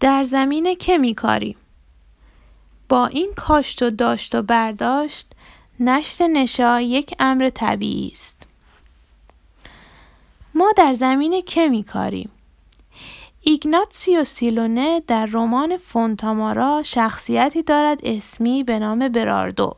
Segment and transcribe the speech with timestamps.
[0.00, 1.56] در زمین که می کاریم؟
[2.88, 5.32] با این کاشت و داشت و برداشت
[5.80, 8.46] نشت نشا یک امر طبیعی است.
[10.54, 12.30] ما در زمین که می کاریم؟
[13.40, 19.76] ایگناتسیو سیلونه در رمان فونتامارا شخصیتی دارد اسمی به نام براردو.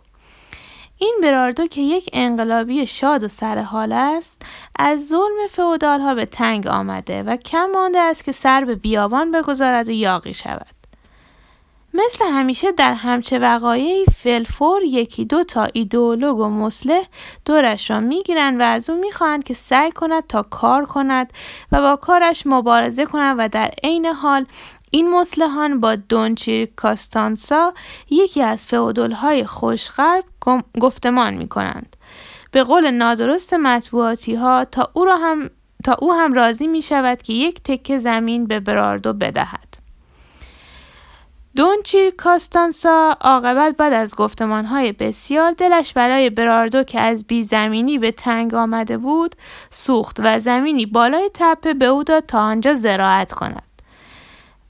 [1.03, 4.43] این براردو که یک انقلابی شاد و سرحال است
[4.79, 9.33] از ظلم فئودال ها به تنگ آمده و کم مانده است که سر به بیابان
[9.33, 10.82] بگذارد و یاقی شود.
[11.95, 17.03] مثل همیشه در همچه وقایعی فلفور یکی دو تا ایدئولوگ و مسلح
[17.45, 21.33] دورش را می‌گیرند و از او می‌خواهند که سعی کند تا کار کند
[21.73, 24.47] و با کارش مبارزه کند و در عین حال
[24.91, 27.75] این مسلحان با دونچیر کاستانسا
[28.11, 30.25] یکی از فئودالهای خوشغرب
[30.81, 31.97] گفتمان می کنند.
[32.51, 35.51] به قول نادرست مطبوعاتی ها تا او, را هم
[35.85, 39.72] تا او هم راضی می شود که یک تکه زمین به براردو بدهد.
[41.57, 48.13] دونچیر کاستانسا عاقبت بعد از گفتمانهای بسیار دلش برای براردو که از بی زمینی به
[48.13, 49.37] تنگ آمده بود
[49.71, 53.63] سوخت و زمینی بالای تپه به او داد تا آنجا زراعت کند.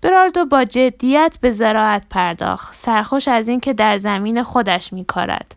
[0.01, 5.55] براردو با جدیت به زراعت پرداخت سرخوش از اینکه در زمین خودش میکارد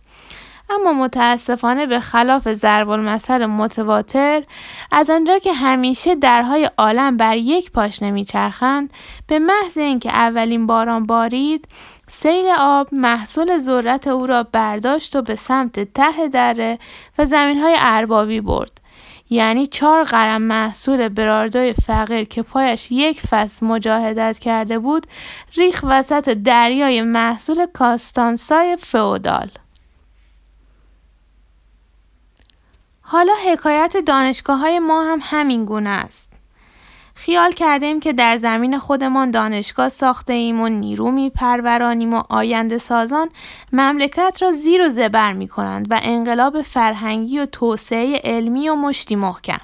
[0.70, 4.44] اما متاسفانه به خلاف ضرب المثل متواتر
[4.92, 8.94] از آنجا که همیشه درهای عالم بر یک پاش نمیچرخند
[9.28, 11.68] به محض اینکه اولین باران بارید
[12.08, 16.80] سیل آب محصول ذرت او را برداشت و به سمت ته دره
[17.18, 18.82] و زمین های اربابی برد.
[19.30, 25.08] یعنی چهار قرم محصول براردوی فقیر که پایش یک فصل مجاهدت کرده بود
[25.56, 29.50] ریخ وسط دریای محصول کاستانسای فئودال.
[33.16, 36.34] حالا حکایت دانشگاه های ما هم همین گونه است.
[37.14, 42.78] خیال کردیم که در زمین خودمان دانشگاه ساخته ایم و نیرو می پرورانیم و آینده
[42.78, 43.30] سازان
[43.74, 49.16] مملکت را زیر و زبر می کنند و انقلاب فرهنگی و توسعه علمی و مشتی
[49.16, 49.62] محکم.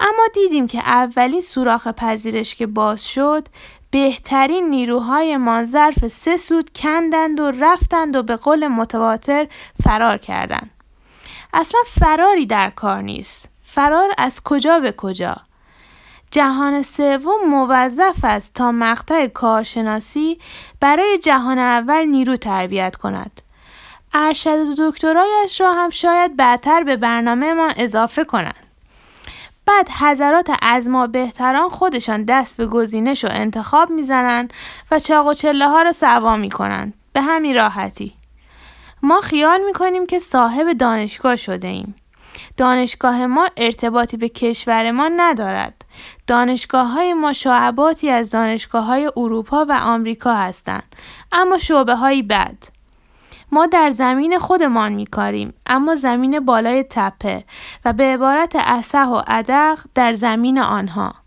[0.00, 3.48] اما دیدیم که اولین سوراخ پذیرش که باز شد
[3.90, 9.46] بهترین نیروهای ما ظرف سه سود کندند و رفتند و به قول متواتر
[9.84, 10.75] فرار کردند.
[11.58, 13.48] اصلا فراری در کار نیست.
[13.62, 15.36] فرار از کجا به کجا.
[16.30, 20.38] جهان سوم موظف است تا مقطع کارشناسی
[20.80, 23.42] برای جهان اول نیرو تربیت کند.
[24.14, 28.66] ارشد و دکترایش را هم شاید بعدتر به برنامه ما اضافه کنند.
[29.66, 34.52] بعد حضرات از ما بهتران خودشان دست به گزینش و انتخاب می‌زنند
[34.90, 38.15] و چاق و چله ها را سوا می کنند به همین راحتی.
[39.02, 41.94] ما خیال می‌کنیم که صاحب دانشگاه شده ایم.
[42.56, 45.84] دانشگاه ما ارتباطی به کشور ما ندارد.
[46.26, 50.96] دانشگاه های ما شعباتی از دانشگاه های اروپا و آمریکا هستند.
[51.32, 52.56] اما شعبه هایی بد.
[53.52, 57.44] ما در زمین خودمان میکاریم اما زمین بالای تپه
[57.84, 61.25] و به عبارت اصح و ادق در زمین آنها.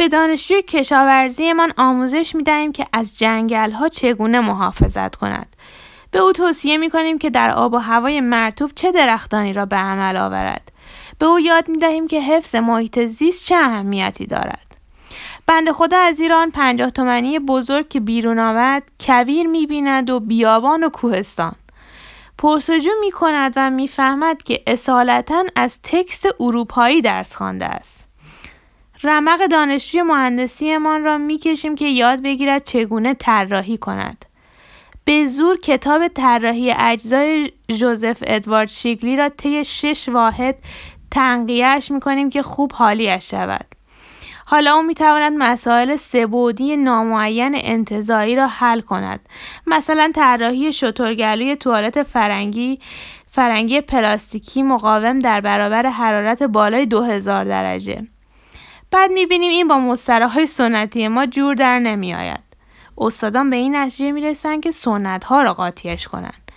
[0.00, 5.56] به دانشجوی کشاورزیمان آموزش می دهیم که از جنگل ها چگونه محافظت کند.
[6.10, 9.76] به او توصیه می کنیم که در آب و هوای مرتوب چه درختانی را به
[9.76, 10.72] عمل آورد.
[11.18, 14.76] به او یاد می دهیم که حفظ محیط زیست چه اهمیتی دارد.
[15.46, 20.84] بند خدا از ایران پنجاه تومنی بزرگ که بیرون آمد کویر می بیند و بیابان
[20.84, 21.54] و کوهستان.
[22.38, 28.09] پرسجو می کند و می‌فهمد که اصالتا از تکست اروپایی درس خوانده است.
[29.04, 34.24] رمق دانشجوی مهندسیمان را می‌کشیم که یاد بگیرد چگونه طراحی کند.
[35.04, 40.58] به زور کتاب طراحی اجزای جوزف ادوارد شیگلی را طی شش واحد
[41.10, 43.66] تنقیهش می‌کنیم که خوب حالیش شود.
[44.46, 49.20] حالا او می‌تواند مسائل سبودی نامعین انتظایی را حل کند.
[49.66, 52.80] مثلا طراحی شترگلوی توالت فرنگی
[53.26, 58.02] فرنگی پلاستیکی مقاوم در برابر حرارت بالای 2000 درجه.
[58.90, 62.40] بعد می‌بینیم این با مستراهای سنتی ما جور در نمیآید.
[62.98, 66.50] استادان به این نتیجه می‌رسند که سنت ها را قاطیش کنند.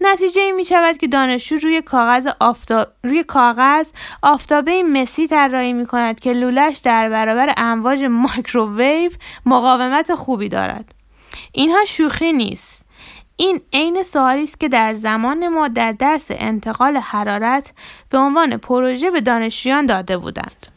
[0.00, 3.90] نتیجه این می شود که دانشجو روی کاغذ آفتاب روی کاغذ
[4.22, 9.10] آفتابه مسی طراحی می کند که لولش در برابر امواج مایکروویو
[9.46, 10.94] مقاومت خوبی دارد.
[11.52, 12.84] اینها شوخی نیست.
[13.36, 17.72] این عین سوالی است که در زمان ما در درس انتقال حرارت
[18.10, 20.73] به عنوان پروژه به دانشجویان داده بودند.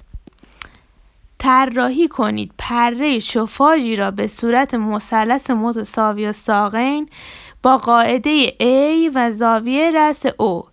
[1.40, 7.10] طراحی کنید پره شفاژی را به صورت مثلث متساوی و ساقین
[7.64, 10.64] با قاعده A و زاویه رأس O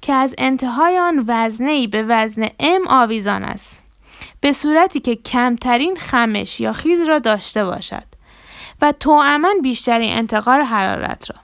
[0.00, 3.82] که از انتهای آن وزنی به وزن M آویزان است.
[4.40, 8.04] به صورتی که کمترین خمش یا خیز را داشته باشد
[8.82, 11.43] و تواما بیشترین انتقال حرارت را.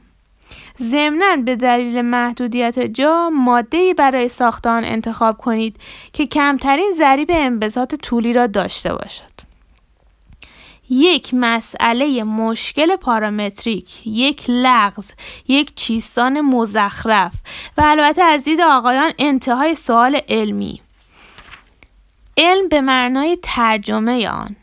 [0.83, 5.77] ضمنا به دلیل محدودیت جا ماده برای ساخت آن انتخاب کنید
[6.13, 9.41] که کمترین ضریب انبساط طولی را داشته باشد.
[10.91, 15.13] یک مسئله مشکل پارامتریک، یک لغز،
[15.49, 17.33] یک چیستان مزخرف
[17.79, 20.81] و البته از دید آقایان انتهای سوال علمی.
[22.37, 24.57] علم به معنای ترجمه آن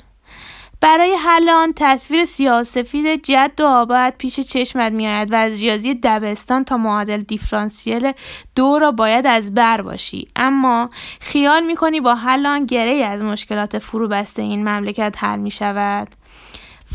[0.82, 6.64] برای حل آن تصویر سیاسفید جد و آباد پیش چشمت میآید و از ریاضی دبستان
[6.64, 8.12] تا معادل دیفرانسیل
[8.56, 10.28] دو را باید از بر باشی.
[10.36, 10.90] اما
[11.20, 16.08] خیال می‌کنی با حل آن گره از مشکلات فرو بسته این مملکت حل می شود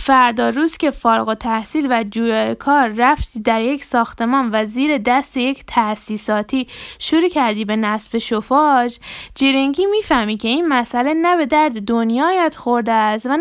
[0.01, 4.99] فردا روز که فارغ و تحصیل و جویا کار رفتی در یک ساختمان و زیر
[4.99, 6.67] دست یک تأسیساتی
[6.99, 8.99] شروع کردی به نصب شفاج
[9.35, 13.37] جیرنگی می‌فهمی که این مسئله نه به درد دنیایت خورده است و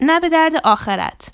[0.00, 1.28] نه به درد, آخرت.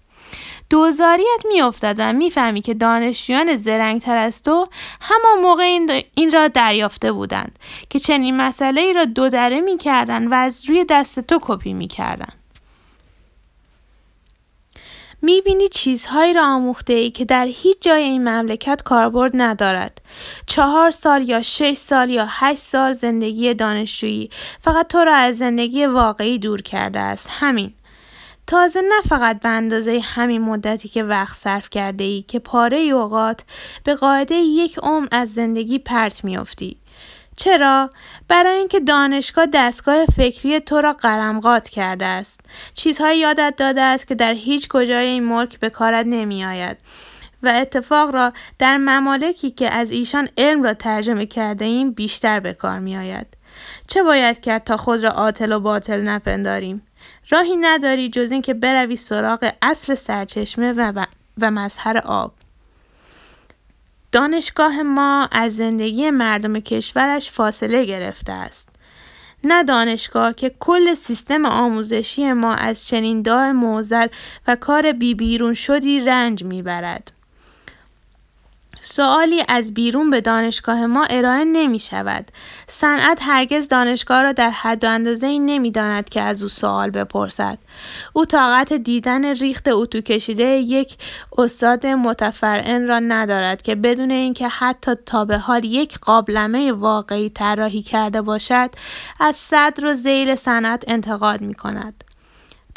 [0.71, 4.69] دوزاریت میافتد و می‌فهمی که دانشجویان زرنگتر از تو
[5.01, 7.59] همان موقع این, این را دریافته بودند
[7.91, 12.35] که چنین مسئله ای را دو دره می‌کردند و از روی دست تو کپی می‌کردند.
[15.23, 20.01] می‌بینی چیزهایی را آموخته ای که در هیچ جای این مملکت کاربرد ندارد.
[20.47, 24.31] چهار سال یا شش سال یا هشت سال زندگی دانشجویی
[24.61, 27.29] فقط تو را از زندگی واقعی دور کرده است.
[27.31, 27.73] همین.
[28.47, 33.41] تازه نه فقط به اندازه همین مدتی که وقت صرف کرده ای که پاره اوقات
[33.85, 36.77] به قاعده یک عمر از زندگی پرت میافتی.
[37.39, 37.91] چرا؟
[38.29, 42.41] برای اینکه دانشگاه دستگاه فکری تو را قرمقات کرده است.
[42.75, 46.77] چیزهایی یادت داده است که در هیچ کجای این ملک به کارت نمی آید.
[47.43, 52.53] و اتفاق را در ممالکی که از ایشان علم را ترجمه کرده ایم بیشتر به
[52.53, 53.27] کار می آید.
[53.87, 56.83] چه باید کرد تا خود را عاطل و باطل نپنداریم؟
[57.31, 61.07] راهی نداری جز اینکه بروی سراغ اصل سرچشمه و,
[61.41, 62.38] و مظهر آب.
[64.13, 68.69] دانشگاه ما از زندگی مردم کشورش فاصله گرفته است.
[69.45, 74.07] نه دانشگاه که کل سیستم آموزشی ما از چنین داع موزل
[74.47, 77.18] و کار بی بیرون شدی رنج می‌برد.
[78.91, 82.31] سوالی از بیرون به دانشگاه ما ارائه نمی شود.
[82.67, 86.91] صنعت هرگز دانشگاه را در حد و اندازه ای نمی داند که از او سوال
[86.91, 87.59] بپرسد.
[88.13, 90.97] او طاقت دیدن ریخت اتو کشیده یک
[91.39, 97.83] استاد متفرعن را ندارد که بدون اینکه حتی تا به حال یک قابلمه واقعی طراحی
[97.83, 98.71] کرده باشد
[99.21, 102.08] از صدر و زیل صنعت انتقاد می کند.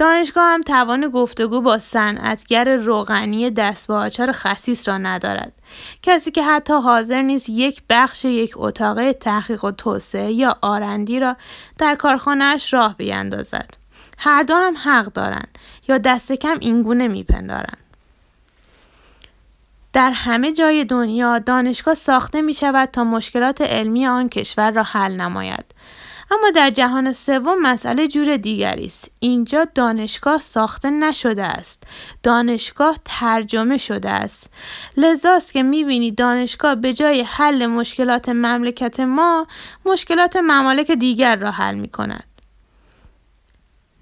[0.02, 5.54] دانشگاه هم توان گفتگو با صنعتگر روغنی دست به آچار خسیس را ندارد.
[6.02, 11.36] کسی که حتی حاضر نیست یک بخش یک اتاق تحقیق و توسعه یا آرندی را
[11.78, 13.78] در کارخانهاش راه بیندازد
[14.18, 15.58] هر دو هم حق دارند
[15.88, 17.78] یا دست کم اینگونه میپندارند.
[19.94, 25.16] در همه جای دنیا دانشگاه ساخته می شود تا مشکلات علمی آن کشور را حل
[25.16, 25.66] نماید.
[26.32, 29.12] اما در جهان سوم مسئله جور دیگری است.
[29.20, 31.84] اینجا دانشگاه ساخته نشده است.
[32.24, 34.50] دانشگاه ترجمه شده است.
[34.98, 39.48] لذاست که می‌بینی دانشگاه به جای حل مشکلات مملکت ما
[39.86, 42.31] مشکلات ممالک دیگر را حل می کند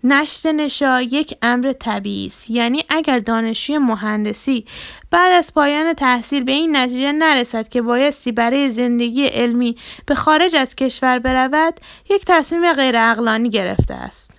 [0.03, 2.49] نشت نشا یک امر طبیعی است.
[2.49, 4.65] یعنی اگر دانشجوی مهندسی
[5.11, 9.75] بعد از پایان تحصیل به این نتیجه نرسد که بایستی برای زندگی علمی
[10.05, 11.79] به خارج از کشور برود
[12.09, 14.31] یک تصمیم غیر اقلانی گرفته است.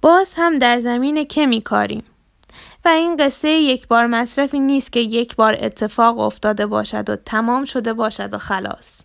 [0.00, 2.02] باز هم در زمین که می کاریم
[2.84, 7.64] و این قصه یک بار مصرفی نیست که یک بار اتفاق افتاده باشد و تمام
[7.64, 9.02] شده باشد و خلاص.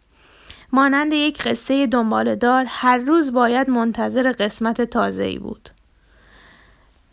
[0.73, 5.69] مانند یک قصه دار هر روز باید منتظر قسمت تازه ای بود.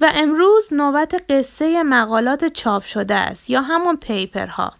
[0.00, 4.72] و امروز نوبت قصه مقالات چاپ شده است یا همون پیپرها.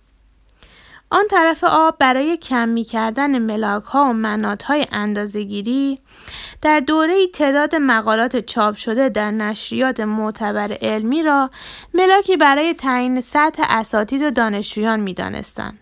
[1.11, 6.01] آن طرف آب برای کمی کردن ملاک ها و منات های اندازگیری
[6.63, 11.51] در دوره تعداد مقالات چاپ شده در نشریات معتبر علمی را
[11.95, 15.79] ملاکی برای تعیین سطح اساتید و دانشجویان می دانستند.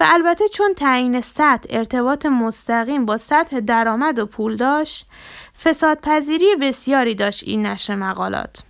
[0.00, 5.06] و البته چون تعیین سطح ارتباط مستقیم با سطح درآمد و پول داشت
[5.62, 8.62] فسادپذیری بسیاری داشت این نشر مقالات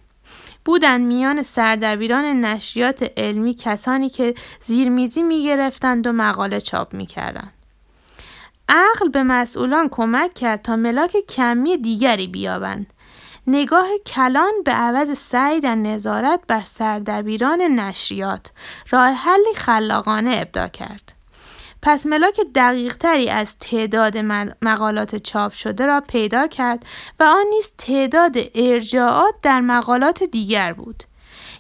[0.64, 7.50] بودن میان سردبیران نشریات علمی کسانی که زیرمیزی می گرفتند و مقاله چاپ می کردن.
[8.68, 12.92] عقل به مسئولان کمک کرد تا ملاک کمی دیگری بیابند.
[13.46, 18.50] نگاه کلان به عوض سعی در نظارت بر سردبیران نشریات
[18.90, 21.13] راه حلی خلاقانه ابدا کرد.
[21.86, 24.18] پس ملاک دقیق تری از تعداد
[24.62, 26.86] مقالات چاپ شده را پیدا کرد
[27.20, 31.04] و آن نیز تعداد ارجاعات در مقالات دیگر بود.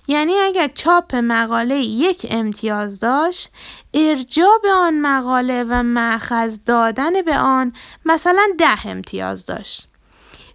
[0.08, 3.50] یعنی اگر چاپ مقاله یک امتیاز داشت
[3.94, 7.72] ارجاع به آن مقاله و معخذ دادن به آن
[8.04, 9.88] مثلا ده امتیاز داشت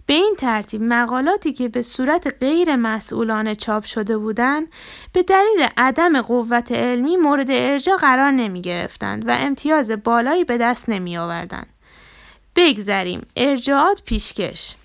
[0.10, 4.68] به این ترتیب مقالاتی که به صورت غیر مسئولانه چاپ شده بودند
[5.14, 10.90] به دلیل عدم قوت علمی مورد ارجاع قرار نمی گرفتند و امتیاز بالایی به دست
[10.90, 11.68] نمی آوردند.
[12.56, 14.76] بگذریم ارجاعات پیشکش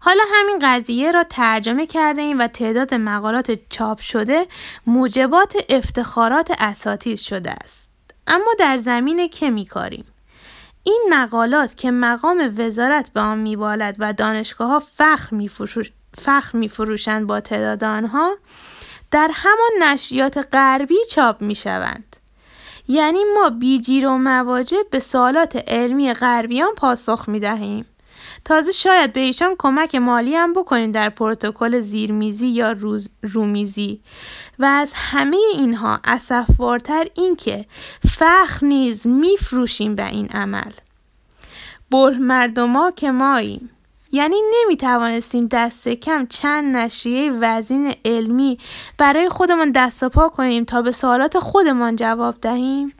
[0.00, 4.46] حالا همین قضیه را ترجمه کرده ایم و تعداد مقالات چاپ شده
[4.86, 7.90] موجبات افتخارات اساتید شده است.
[8.26, 10.11] اما در زمین که می کاریم؟
[10.84, 17.26] این مقالات که مقام وزارت به آن میبالد و دانشگاه ها فخر میفروش فخر فروشند
[17.26, 18.36] با تعداد آنها
[19.10, 22.16] در همان نشریات غربی چاپ می شوند.
[22.88, 27.84] یعنی ما بیجیر و مواجه به سوالات علمی غربیان پاسخ می دهیم.
[28.44, 34.00] تازه شاید به ایشان کمک مالی هم بکنید در پروتکل زیرمیزی یا روز رومیزی.
[34.58, 37.66] و از همه اینها اسفبارتر این که
[38.08, 40.72] فخر نیز میفروشیم به این عمل.
[41.90, 43.70] بل مردما که ماییم.
[44.14, 48.58] یعنی نمی توانستیم دست کم چند نشریه وزین علمی
[48.98, 52.92] برای خودمان دست پا کنیم تا به سوالات خودمان جواب دهیم؟